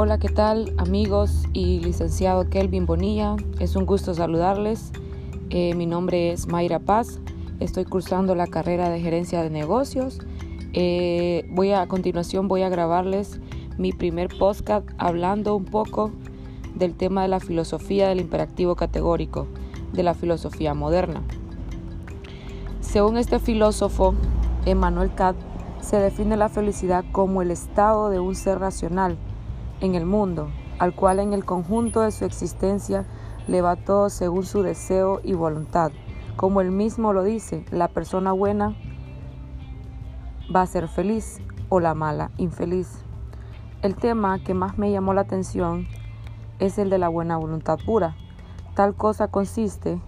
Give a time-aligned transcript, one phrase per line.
[0.00, 3.34] Hola, ¿qué tal amigos y licenciado Kelvin Bonilla?
[3.58, 4.92] Es un gusto saludarles.
[5.50, 7.18] Eh, mi nombre es Mayra Paz.
[7.58, 10.20] Estoy cursando la carrera de gerencia de negocios.
[10.72, 13.40] Eh, voy a, a continuación voy a grabarles
[13.76, 16.12] mi primer podcast hablando un poco
[16.76, 19.48] del tema de la filosofía del imperativo categórico,
[19.92, 21.22] de la filosofía moderna.
[22.80, 24.14] Según este filósofo,
[24.64, 25.38] Emmanuel Kant,
[25.80, 29.18] se define la felicidad como el estado de un ser racional
[29.80, 33.04] en el mundo, al cual en el conjunto de su existencia
[33.46, 35.90] le va todo según su deseo y voluntad.
[36.36, 38.76] Como él mismo lo dice, la persona buena
[40.54, 43.04] va a ser feliz o la mala infeliz.
[43.82, 45.86] El tema que más me llamó la atención
[46.58, 48.16] es el de la buena voluntad pura.
[48.74, 50.00] Tal cosa consiste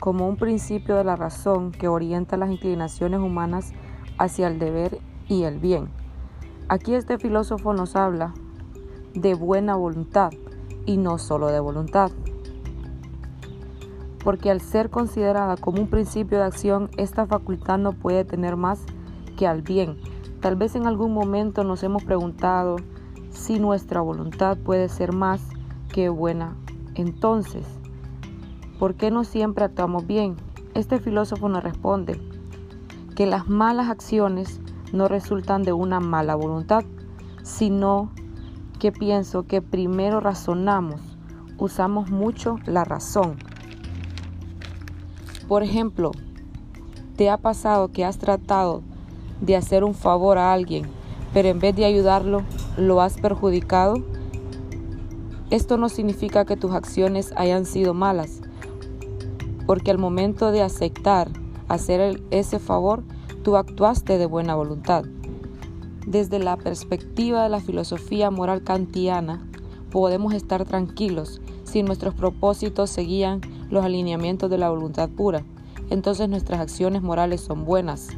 [0.00, 3.72] como un principio de la razón que orienta las inclinaciones humanas
[4.18, 5.88] hacia el deber y el bien.
[6.68, 8.34] Aquí este filósofo nos habla
[9.14, 10.32] de buena voluntad
[10.86, 12.10] y no solo de voluntad.
[14.22, 18.80] Porque al ser considerada como un principio de acción, esta facultad no puede tener más
[19.36, 19.98] que al bien.
[20.40, 22.76] Tal vez en algún momento nos hemos preguntado
[23.30, 25.42] si nuestra voluntad puede ser más
[25.92, 26.56] que buena.
[26.94, 27.66] Entonces,
[28.78, 30.36] ¿por qué no siempre actuamos bien?
[30.74, 32.20] Este filósofo nos responde
[33.14, 34.60] que las malas acciones
[34.92, 36.84] no resultan de una mala voluntad,
[37.42, 38.10] sino
[38.84, 41.00] que pienso que primero razonamos,
[41.56, 43.38] usamos mucho la razón.
[45.48, 46.10] Por ejemplo,
[47.16, 48.82] ¿te ha pasado que has tratado
[49.40, 50.84] de hacer un favor a alguien,
[51.32, 52.42] pero en vez de ayudarlo,
[52.76, 53.94] lo has perjudicado?
[55.48, 58.42] Esto no significa que tus acciones hayan sido malas,
[59.66, 61.30] porque al momento de aceptar
[61.68, 63.02] hacer ese favor,
[63.42, 65.06] tú actuaste de buena voluntad.
[66.06, 69.46] Desde la perspectiva de la filosofía moral kantiana,
[69.90, 75.44] podemos estar tranquilos si nuestros propósitos seguían los alineamientos de la voluntad pura.
[75.90, 78.08] Entonces nuestras acciones morales son buenas.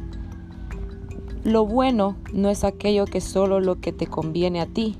[1.43, 4.97] Lo bueno no es aquello que solo lo que te conviene a ti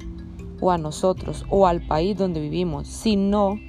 [0.61, 3.59] o a nosotros o al país donde vivimos, sino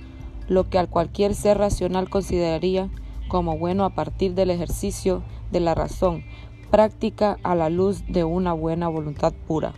[0.49, 2.89] lo que al cualquier ser racional consideraría
[3.29, 6.23] como bueno a partir del ejercicio de la razón,
[6.71, 9.73] práctica a la luz de una buena voluntad pura.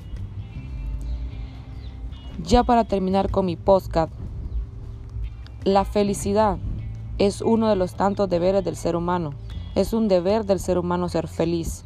[2.42, 4.12] Ya para terminar con mi podcast,
[5.64, 6.58] la felicidad
[7.18, 9.34] es uno de los tantos deberes del ser humano.
[9.74, 11.84] Es un deber del ser humano ser feliz.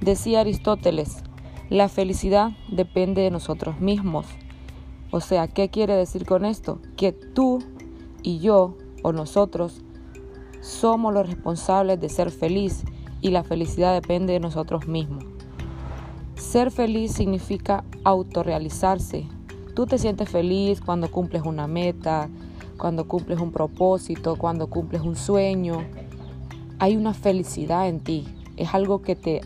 [0.00, 1.22] Decía Aristóteles,
[1.70, 4.26] la felicidad depende de nosotros mismos.
[5.10, 6.80] O sea, ¿qué quiere decir con esto?
[6.96, 7.60] Que tú
[8.22, 9.82] y yo o nosotros
[10.60, 12.84] somos los responsables de ser feliz
[13.20, 15.24] y la felicidad depende de nosotros mismos.
[16.36, 19.26] Ser feliz significa autorrealizarse.
[19.74, 22.28] Tú te sientes feliz cuando cumples una meta,
[22.78, 25.84] cuando cumples un propósito, cuando cumples un sueño.
[26.78, 28.24] Hay una felicidad en ti.
[28.56, 29.40] Es algo que te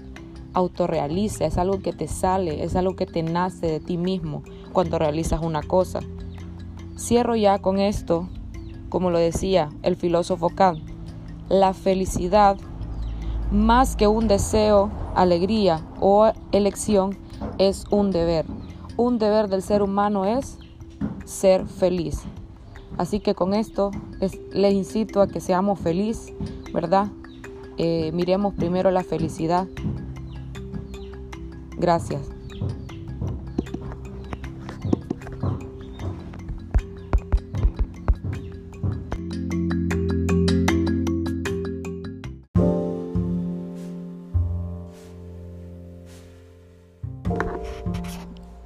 [0.55, 4.99] autorrealiza, es algo que te sale, es algo que te nace de ti mismo cuando
[4.99, 6.01] realizas una cosa.
[6.97, 8.29] Cierro ya con esto,
[8.91, 10.81] como lo decía el filósofo Kant.
[11.49, 12.59] La felicidad
[13.53, 17.17] más que un deseo, alegría o elección,
[17.59, 18.47] es un deber.
[18.97, 20.59] Un deber del ser humano es
[21.25, 22.23] ser feliz.
[22.99, 23.91] Así que con esto
[24.53, 26.33] les incito a que seamos felices,
[26.73, 27.09] ¿verdad?
[27.79, 29.67] Eh, miremos primero la felicidad.
[31.79, 32.42] Gracias.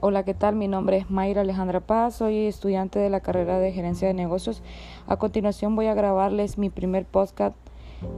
[0.09, 0.55] Hola, ¿qué tal?
[0.55, 4.63] Mi nombre es Mayra Alejandra Paz, soy estudiante de la carrera de Gerencia de Negocios.
[5.09, 7.57] A continuación voy a grabarles mi primer podcast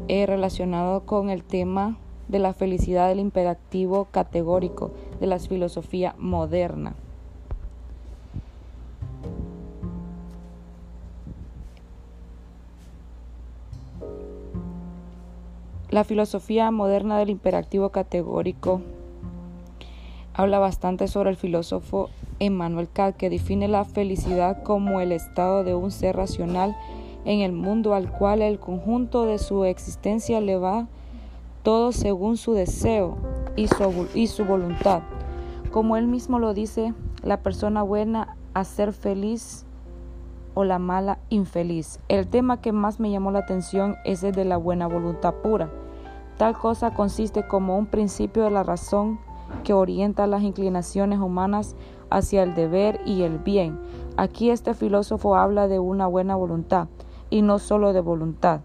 [0.07, 1.97] eh, relacionado con el tema
[2.29, 6.95] de la felicidad del imperativo categórico de la filosofía moderna.
[15.89, 18.83] La filosofía moderna del imperativo categórico
[20.39, 25.75] habla bastante sobre el filósofo Emmanuel Kant, que define la felicidad como el estado de
[25.75, 26.77] un ser racional
[27.25, 30.87] en el mundo al cual el conjunto de su existencia le va
[31.65, 33.17] todo según su deseo
[33.57, 35.03] y su, y su voluntad.
[35.73, 36.95] Como él mismo lo dice,
[37.25, 39.67] la persona buena a ser feliz
[40.55, 41.99] o la mala infeliz.
[42.07, 45.69] El tema que más me llamó la atención es el de la buena voluntad pura.
[46.37, 49.19] Tal cosa consiste como un principio de la razón
[49.69, 51.77] que orienta las inclinaciones humanas
[52.09, 53.79] hacia el deber y el bien.
[54.17, 56.89] Aquí este filósofo habla de una buena voluntad
[57.29, 58.61] y no solo de voluntad.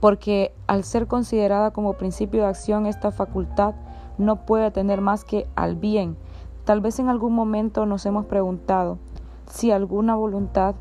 [0.00, 3.74] Porque al ser considerada como principio de acción, esta facultad
[4.16, 6.16] no puede tener más que al bien.
[6.64, 8.96] Tal vez en algún momento nos hemos preguntado
[9.44, 10.74] si alguna voluntad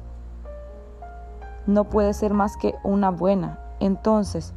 [1.68, 3.60] no puede ser más que una buena.
[3.82, 4.54] Entonces,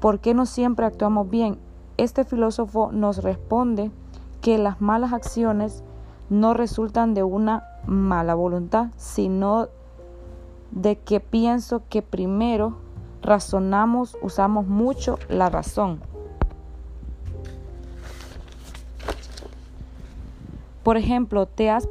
[0.00, 1.58] ¿por qué no siempre actuamos bien?
[1.96, 3.90] Este filósofo nos responde
[4.40, 5.82] que las malas acciones
[6.30, 9.68] no resultan de una mala voluntad, sino
[10.70, 12.76] de que pienso que primero
[13.22, 16.00] razonamos, usamos mucho la razón.
[20.82, 21.88] Por ejemplo, te has,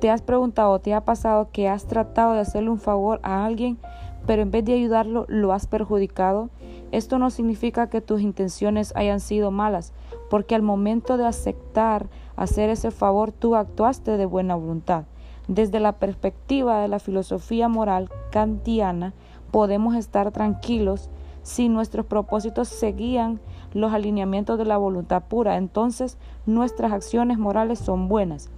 [0.00, 3.78] te has preguntado, te ha pasado que has tratado de hacerle un favor a alguien,
[4.26, 6.48] pero en vez de ayudarlo lo has perjudicado.
[6.94, 9.92] Esto no significa que tus intenciones hayan sido malas,
[10.30, 12.06] porque al momento de aceptar
[12.36, 15.02] hacer ese favor tú actuaste de buena voluntad.
[15.48, 19.12] Desde la perspectiva de la filosofía moral kantiana,
[19.50, 21.10] podemos estar tranquilos
[21.42, 23.40] si nuestros propósitos seguían
[23.72, 28.50] los alineamientos de la voluntad pura, entonces nuestras acciones morales son buenas.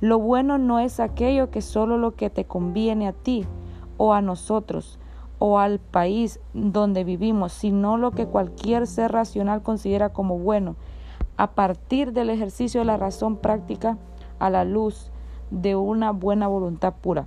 [0.00, 3.46] Lo bueno no es aquello que solo lo que te conviene a ti
[3.96, 5.00] o a nosotros
[5.40, 10.76] o al país donde vivimos, sino lo que cualquier ser racional considera como bueno,
[11.36, 13.96] a partir del ejercicio de la razón práctica
[14.38, 15.10] a la luz
[15.50, 17.26] de una buena voluntad pura.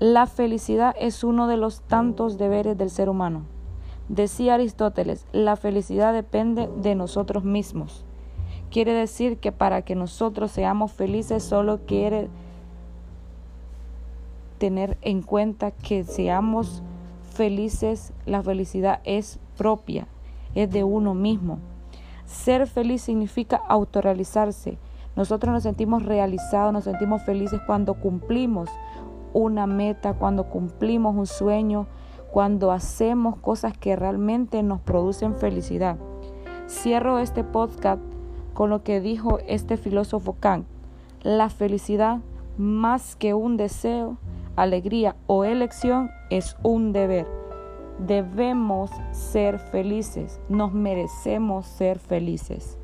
[0.00, 3.44] La felicidad es uno de los tantos deberes del ser humano.
[4.08, 8.04] Decía Aristóteles, la felicidad depende de nosotros mismos.
[8.70, 12.28] Quiere decir que para que nosotros seamos felices solo quiere
[14.56, 16.82] tener en cuenta que seamos
[17.32, 20.06] felices, la felicidad es propia,
[20.54, 21.58] es de uno mismo.
[22.24, 24.78] Ser feliz significa autorrealizarse.
[25.14, 28.68] Nosotros nos sentimos realizados, nos sentimos felices cuando cumplimos
[29.32, 31.86] una meta, cuando cumplimos un sueño,
[32.30, 35.96] cuando hacemos cosas que realmente nos producen felicidad.
[36.68, 38.02] Cierro este podcast
[38.54, 40.66] con lo que dijo este filósofo Kant.
[41.22, 42.20] La felicidad,
[42.58, 44.16] más que un deseo,
[44.56, 47.26] alegría o elección, es un deber.
[47.98, 52.78] Debemos ser felices, nos merecemos ser felices.